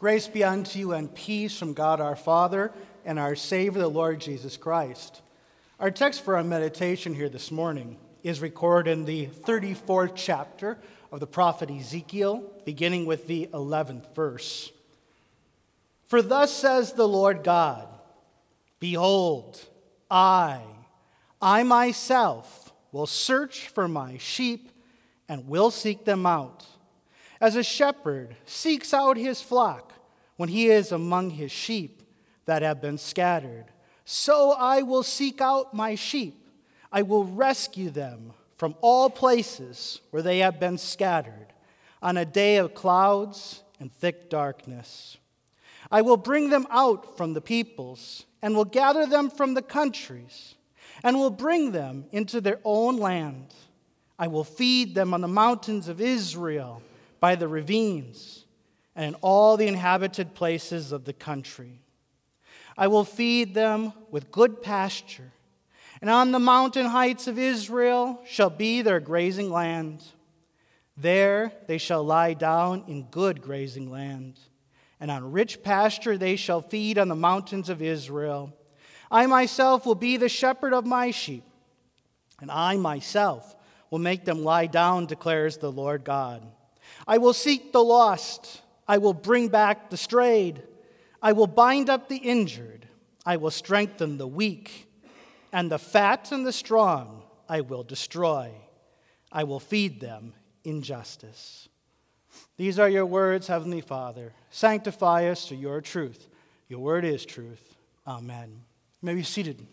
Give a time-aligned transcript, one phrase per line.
[0.00, 2.72] Grace be unto you and peace from God our Father
[3.04, 5.20] and our Savior, the Lord Jesus Christ.
[5.78, 10.78] Our text for our meditation here this morning is recorded in the 34th chapter
[11.12, 14.72] of the prophet Ezekiel, beginning with the 11th verse.
[16.08, 17.86] For thus says the Lord God
[18.78, 19.60] Behold,
[20.10, 20.62] I,
[21.42, 24.70] I myself, will search for my sheep
[25.28, 26.64] and will seek them out
[27.40, 29.94] as a shepherd seeks out his flock
[30.36, 32.02] when he is among his sheep
[32.44, 33.66] that have been scattered,
[34.04, 36.48] so I will seek out my sheep.
[36.92, 41.46] I will rescue them from all places where they have been scattered
[42.02, 45.16] on a day of clouds and thick darkness.
[45.90, 50.54] I will bring them out from the peoples and will gather them from the countries
[51.02, 53.54] and will bring them into their own land.
[54.18, 56.82] I will feed them on the mountains of Israel
[57.20, 58.44] by the ravines,
[58.96, 61.82] and in all the inhabited places of the country.
[62.76, 65.32] I will feed them with good pasture,
[66.00, 70.02] and on the mountain heights of Israel shall be their grazing land.
[70.96, 74.40] There they shall lie down in good grazing land,
[74.98, 78.54] and on rich pasture they shall feed on the mountains of Israel.
[79.10, 81.44] I myself will be the shepherd of my sheep,
[82.40, 83.56] and I myself
[83.90, 86.46] will make them lie down, declares the Lord God.
[87.06, 88.62] I will seek the lost.
[88.86, 90.62] I will bring back the strayed.
[91.22, 92.86] I will bind up the injured.
[93.24, 94.88] I will strengthen the weak.
[95.52, 98.52] And the fat and the strong I will destroy.
[99.32, 101.68] I will feed them in justice.
[102.56, 104.32] These are your words, Heavenly Father.
[104.50, 106.28] Sanctify us to your truth.
[106.68, 107.76] Your word is truth.
[108.06, 108.62] Amen.
[109.02, 109.66] May be seated.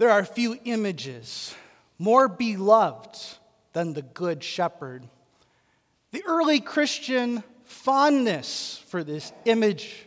[0.00, 1.54] There are few images
[1.98, 3.18] more beloved
[3.74, 5.06] than the Good Shepherd.
[6.12, 10.06] The early Christian fondness for this image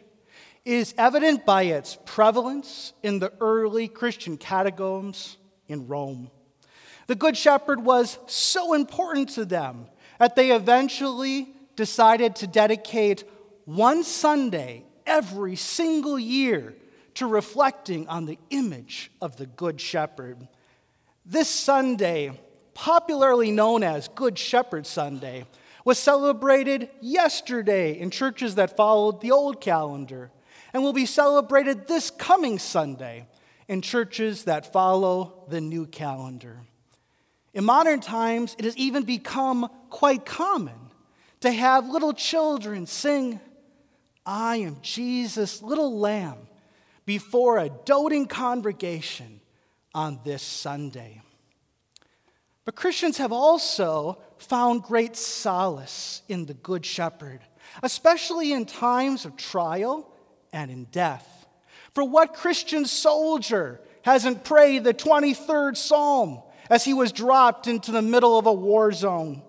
[0.66, 5.38] is evident by its prevalence in the early Christian catacombs
[5.68, 6.32] in Rome.
[7.06, 9.86] The Good Shepherd was so important to them
[10.18, 13.26] that they eventually decided to dedicate
[13.66, 16.74] one Sunday every single year
[17.16, 20.48] to reflecting on the image of the Good Shepherd.
[21.26, 22.32] This Sunday,
[22.74, 25.46] popularly known as Good Shepherd Sunday,
[25.86, 30.32] was celebrated yesterday in churches that followed the old calendar
[30.74, 33.28] and will be celebrated this coming Sunday
[33.68, 36.60] in churches that follow the new calendar.
[37.54, 40.76] In modern times, it has even become quite common
[41.42, 43.40] to have little children sing,
[44.26, 46.38] I am Jesus' little lamb
[47.06, 49.42] before a doting congregation
[49.94, 51.22] on this Sunday.
[52.66, 57.42] But Christians have also found great solace in the Good Shepherd,
[57.82, 60.10] especially in times of trial
[60.52, 61.48] and in death.
[61.94, 68.02] For what Christian soldier hasn't prayed the 23rd Psalm as he was dropped into the
[68.02, 69.42] middle of a war zone?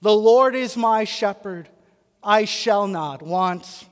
[0.00, 1.68] The Lord is my shepherd,
[2.22, 3.86] I shall not want.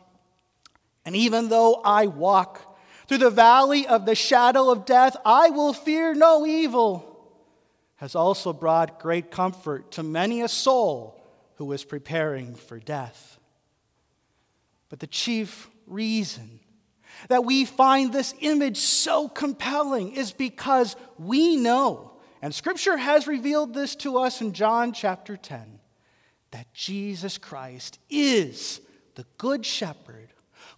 [1.04, 2.65] And even though I walk
[3.06, 7.30] through the valley of the shadow of death, I will fear no evil,
[7.96, 11.20] has also brought great comfort to many a soul
[11.56, 13.38] who is preparing for death.
[14.88, 16.60] But the chief reason
[17.28, 23.72] that we find this image so compelling is because we know, and Scripture has revealed
[23.72, 25.80] this to us in John chapter 10,
[26.50, 28.80] that Jesus Christ is
[29.14, 30.28] the Good Shepherd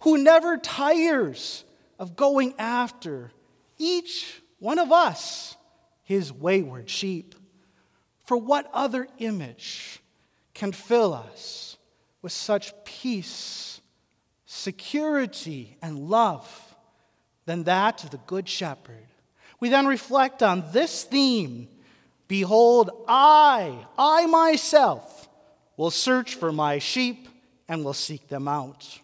[0.01, 1.65] who never tires
[1.99, 3.31] of going after
[3.77, 5.55] each one of us,
[6.03, 7.35] his wayward sheep.
[8.25, 10.01] For what other image
[10.53, 11.77] can fill us
[12.21, 13.81] with such peace,
[14.45, 16.75] security, and love
[17.45, 19.07] than that of the Good Shepherd?
[19.59, 21.67] We then reflect on this theme
[22.29, 25.27] Behold, I, I myself,
[25.75, 27.27] will search for my sheep
[27.67, 28.99] and will seek them out.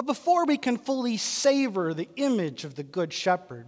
[0.00, 3.66] But before we can fully savor the image of the Good Shepherd,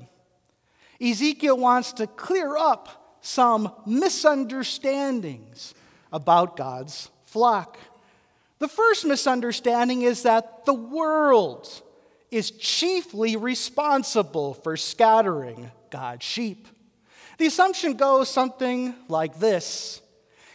[0.98, 5.74] Ezekiel wants to clear up some misunderstandings
[6.10, 7.76] about God's flock.
[8.60, 11.68] The first misunderstanding is that the world
[12.30, 16.66] is chiefly responsible for scattering God's sheep.
[17.36, 20.00] The assumption goes something like this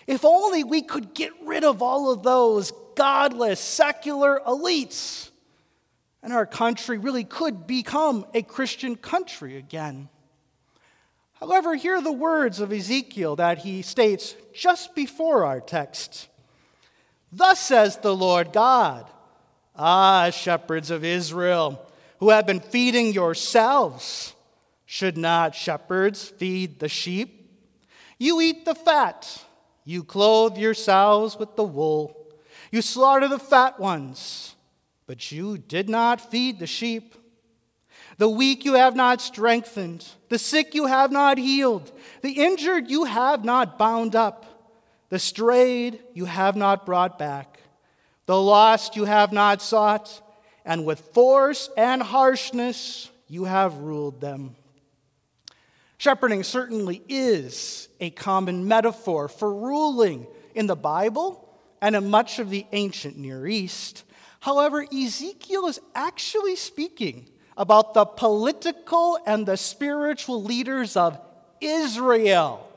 [0.08, 5.30] If only we could get rid of all of those godless, secular elites
[6.22, 10.10] and our country really could become a Christian country again.
[11.40, 16.28] However, hear the words of Ezekiel that he states just before our text.
[17.32, 19.10] Thus says the Lord God,
[19.76, 21.86] Ah, shepherds of Israel,
[22.20, 24.34] who have been feeding yourselves,
[24.88, 27.52] should not shepherds feed the sheep?
[28.18, 29.44] You eat the fat,
[29.86, 32.18] you clothe yourselves with the wool,
[32.72, 34.56] you slaughter the fat ones,
[35.08, 37.16] but you did not feed the sheep.
[38.18, 43.06] The weak you have not strengthened, the sick you have not healed, the injured you
[43.06, 44.46] have not bound up,
[45.10, 47.60] the strayed you have not brought back,
[48.26, 50.22] the lost you have not sought,
[50.66, 54.56] and with force and harshness you have ruled them.
[55.98, 61.44] Shepherding certainly is a common metaphor for ruling in the Bible
[61.82, 64.04] and in much of the ancient Near East.
[64.40, 71.20] However, Ezekiel is actually speaking about the political and the spiritual leaders of
[71.60, 72.70] Israel.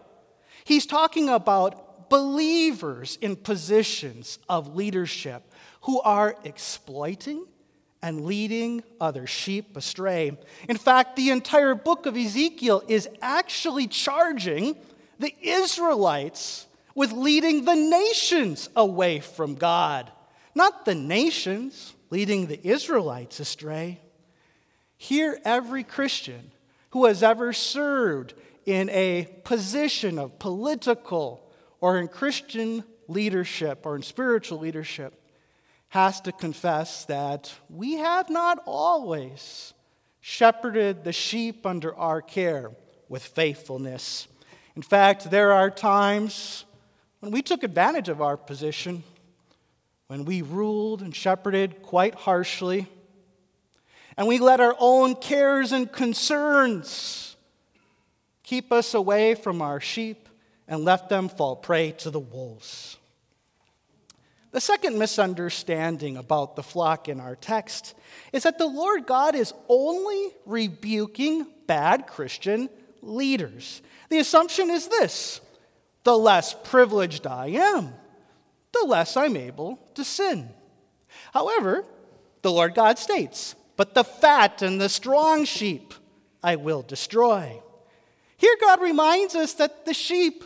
[0.65, 5.43] He's talking about believers in positions of leadership
[5.83, 7.47] who are exploiting
[8.03, 10.37] and leading other sheep astray.
[10.69, 14.77] In fact, the entire book of Ezekiel is actually charging
[15.19, 20.11] the Israelites with leading the nations away from God,
[20.55, 24.01] not the nations leading the Israelites astray.
[24.97, 26.53] Here, every Christian
[26.91, 28.35] who has ever served
[28.67, 35.15] in a position of political or in Christian leadership or in spiritual leadership
[35.89, 39.75] has to confess that we have not always
[40.21, 42.71] shepherded the sheep under our care
[43.09, 44.29] with faithfulness.
[44.77, 46.65] In fact, there are times
[47.19, 49.03] when we took advantage of our position,
[50.11, 52.89] when we ruled and shepherded quite harshly,
[54.17, 57.37] and we let our own cares and concerns
[58.43, 60.29] keep us away from our sheep
[60.67, 62.97] and left them fall prey to the wolves.
[64.51, 67.95] The second misunderstanding about the flock in our text
[68.33, 72.69] is that the Lord God is only rebuking bad Christian
[73.01, 73.81] leaders.
[74.09, 75.41] The assumption is this
[76.03, 77.95] the less privileged I am,
[78.73, 80.51] the less I'm able to sin.
[81.33, 81.85] However,
[82.43, 85.95] the Lord God states, But the fat and the strong sheep
[86.43, 87.61] I will destroy.
[88.37, 90.45] Here, God reminds us that the sheep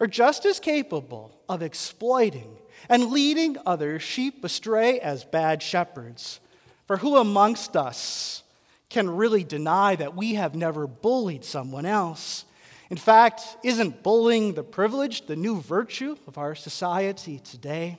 [0.00, 2.56] are just as capable of exploiting
[2.88, 6.40] and leading other sheep astray as bad shepherds.
[6.86, 8.42] For who amongst us
[8.88, 12.46] can really deny that we have never bullied someone else?
[12.90, 17.98] In fact, isn't bullying the privilege the new virtue of our society today?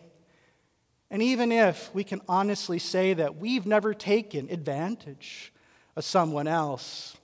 [1.11, 5.53] And even if we can honestly say that we've never taken advantage
[5.95, 7.17] of someone else,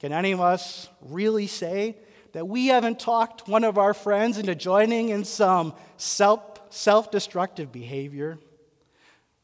[0.00, 1.96] can any of us really say
[2.32, 8.38] that we haven't talked one of our friends into joining in some self destructive behavior?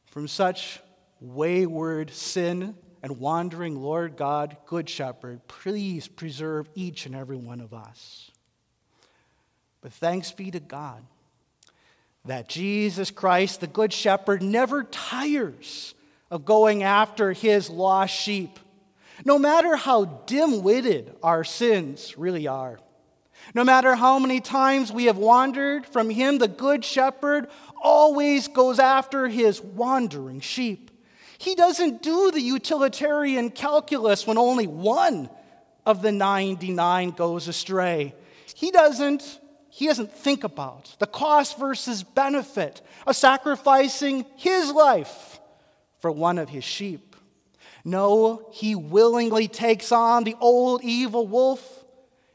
[0.07, 0.81] From such
[1.21, 7.75] wayward sin and wandering Lord God, Good Shepherd, please preserve each and every one of
[7.75, 8.31] us.
[9.83, 11.03] But thanks be to God
[12.25, 15.95] that Jesus Christ, the Good Shepherd, never tires
[16.31, 18.59] of going after his lost sheep,
[19.23, 22.81] no matter how dim witted our sins really are.
[23.55, 27.49] No matter how many times we have wandered from him, the Good Shepherd
[27.83, 30.91] always goes after his wandering sheep.
[31.45, 35.29] He doesn't do the utilitarian calculus when only one
[35.85, 38.15] of the 99 goes astray.
[38.55, 45.39] He doesn't he doesn't think about the cost versus benefit of sacrificing his life
[45.99, 47.15] for one of his sheep.
[47.85, 51.85] No, he willingly takes on the old evil wolf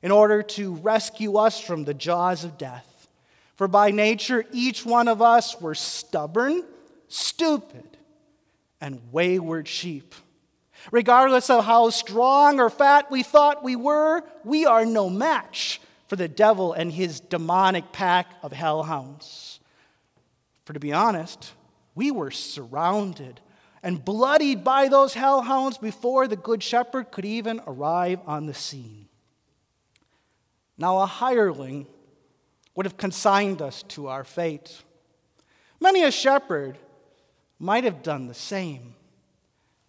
[0.04, 3.08] in order to rescue us from the jaws of death.
[3.56, 6.64] For by nature, each one of us were stubborn,
[7.08, 7.89] stupid,
[8.82, 10.16] and wayward sheep.
[10.92, 16.16] Regardless of how strong or fat we thought we were, we are no match for
[16.16, 19.60] the devil and his demonic pack of hellhounds.
[20.66, 21.54] For to be honest,
[21.96, 23.42] we were surrounded
[23.84, 29.08] and bloodied by those hellhounds before the Good Shepherd could even arrive on the scene.
[30.78, 31.88] Now, a hireling
[32.76, 34.82] would have consigned us to our fate.
[35.80, 36.78] Many a shepherd
[37.60, 38.96] might have done the same.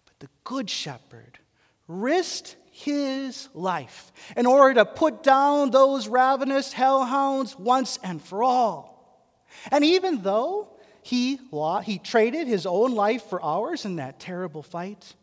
[0.05, 1.39] But the Good Shepherd
[1.87, 8.91] risked his life in order to put down those ravenous hellhounds once and for all.
[9.71, 10.69] And even though
[11.01, 11.39] he,
[11.83, 15.15] he traded his own life for ours in that terrible fight,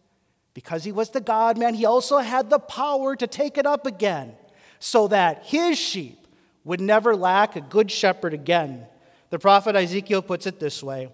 [0.55, 3.87] because he was the God man, he also had the power to take it up
[3.87, 4.35] again
[4.81, 6.27] so that his sheep
[6.65, 8.87] would never lack a good shepherd again.
[9.31, 11.11] The prophet Ezekiel puts it this way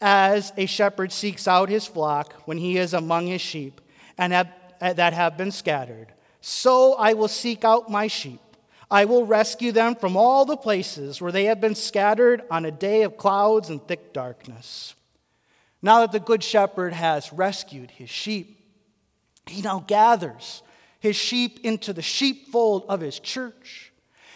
[0.00, 3.80] As a shepherd seeks out his flock when he is among his sheep
[4.18, 4.48] and have,
[4.80, 8.40] uh, that have been scattered, so I will seek out my sheep.
[8.90, 12.70] I will rescue them from all the places where they have been scattered on a
[12.70, 14.94] day of clouds and thick darkness.
[15.82, 18.60] Now that the Good Shepherd has rescued his sheep,
[19.46, 20.62] he now gathers
[21.00, 23.92] his sheep into the sheepfold of his church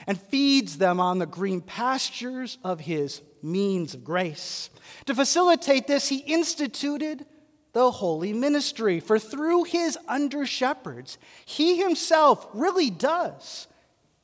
[0.07, 4.71] and feeds them on the green pastures of his means of grace.
[5.07, 7.27] To facilitate this, he instituted
[7.73, 13.69] the holy ministry, for through his under shepherds, he himself really does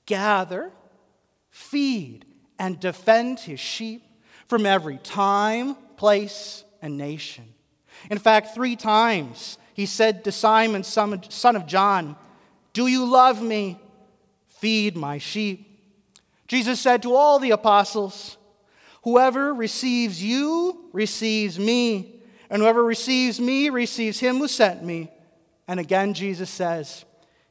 [0.05, 0.73] gather,
[1.51, 2.25] feed,
[2.59, 4.03] and defend his sheep
[4.49, 7.45] from every time, place, and nation.
[8.11, 12.17] In fact, three times he said to Simon, son of John,
[12.73, 13.81] Do you love me?
[14.49, 15.63] Feed my sheep.
[16.49, 18.36] Jesus said to all the apostles,
[19.07, 25.13] Whoever receives you receives me, and whoever receives me receives him who sent me.
[25.69, 27.05] And again, Jesus says,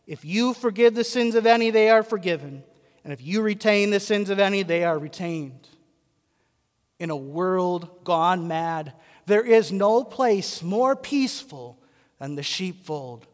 [0.06, 2.62] If you forgive the sins of any, they are forgiven.
[3.06, 5.70] And if you retain the sins of any, they are retained.
[7.00, 8.92] In a world gone mad,
[9.26, 11.80] there is no place more peaceful
[12.20, 13.28] than the sheepfold.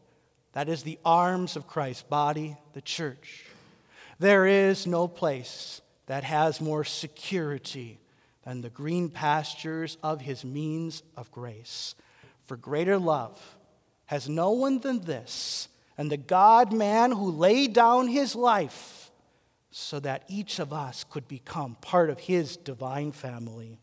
[0.54, 3.46] That is the arms of Christ's body, the church.
[4.20, 7.98] There is no place that has more security
[8.44, 11.96] than the green pastures of his means of grace.
[12.46, 13.40] For greater love
[14.06, 15.68] has no one than this,
[15.98, 19.12] and the God man who laid down his life
[19.72, 23.80] so that each of us could become part of his divine family.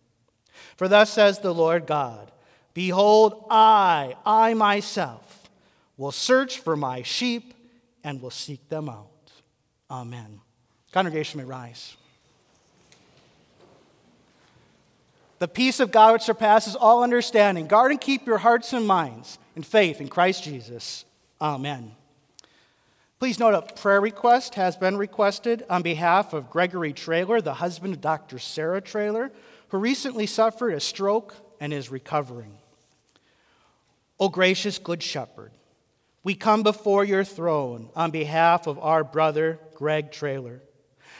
[0.76, 2.30] For thus says the Lord God
[2.74, 5.50] Behold, I, I myself,
[5.96, 7.54] will search for my sheep
[8.04, 9.32] and will seek them out.
[9.90, 10.40] Amen.
[10.92, 11.97] Congregation may rise.
[15.38, 19.38] The peace of God which surpasses all understanding, guard and keep your hearts and minds
[19.54, 21.04] in faith in Christ Jesus.
[21.40, 21.92] Amen.
[23.20, 27.94] Please note a prayer request has been requested on behalf of Gregory Trailer, the husband
[27.94, 28.38] of Dr.
[28.38, 29.30] Sarah Trailer,
[29.68, 32.58] who recently suffered a stroke and is recovering.
[34.20, 35.52] O gracious Good Shepherd,
[36.24, 40.62] we come before your throne on behalf of our brother, Greg Trailer.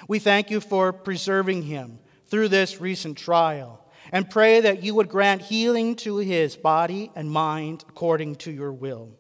[0.06, 5.08] We thank you for preserving him through this recent trial and pray that you would
[5.08, 9.10] grant healing to his body and mind according to your will.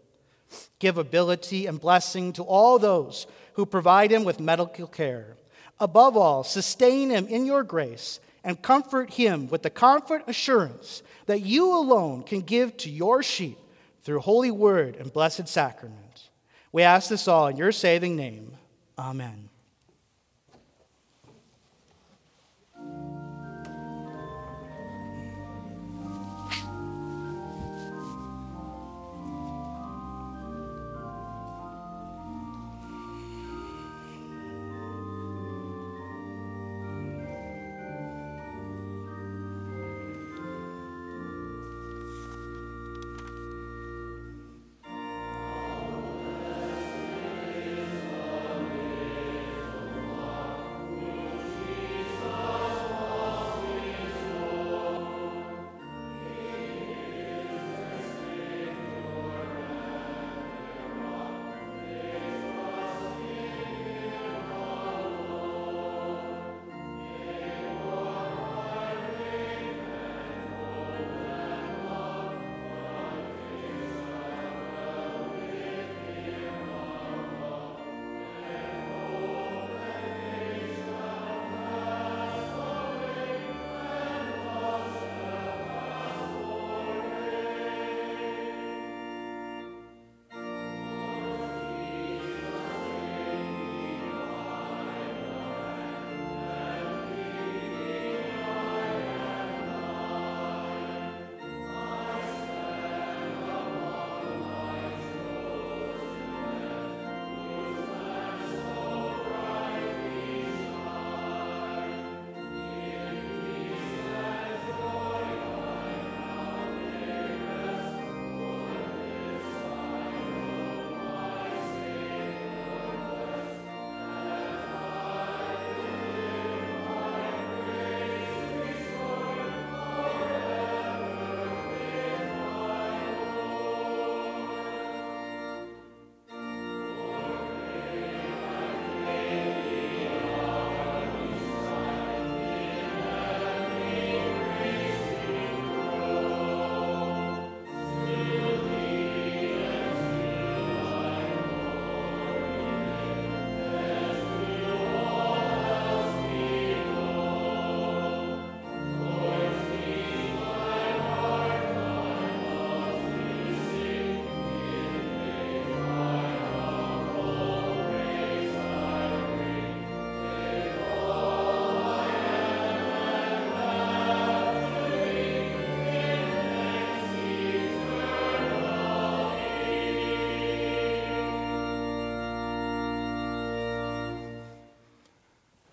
[0.78, 5.36] Give ability and blessing to all those who provide him with medical care.
[5.80, 11.42] Above all, sustain him in your grace and comfort him with the comfort assurance that
[11.42, 13.58] you alone can give to your sheep
[14.02, 16.30] through holy word and blessed sacrament.
[16.72, 18.56] We ask this all in your saving name.
[18.98, 19.47] Amen.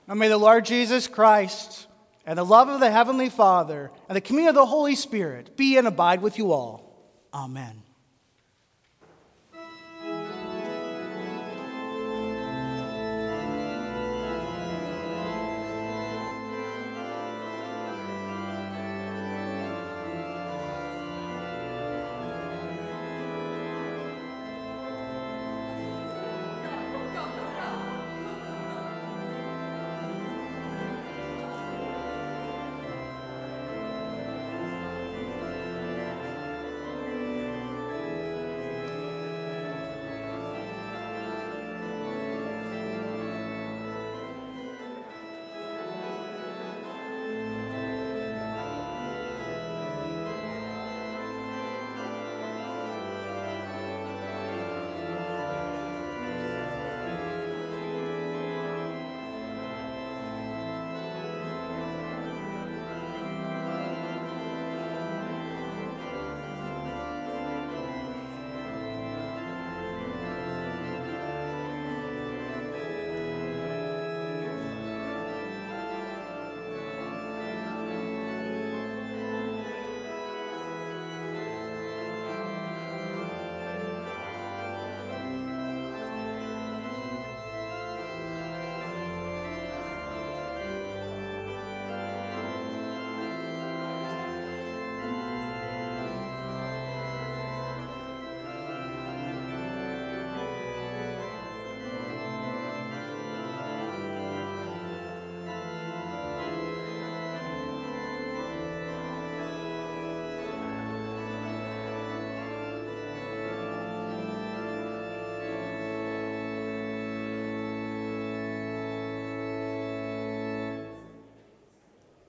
[0.07, 1.87] And may the Lord Jesus Christ
[2.25, 5.77] and the love of the Heavenly Father and the communion of the Holy Spirit be
[5.77, 6.85] and abide with you all.
[7.33, 7.84] Amen.